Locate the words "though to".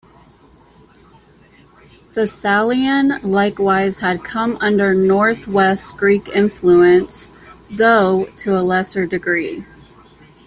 7.69-8.57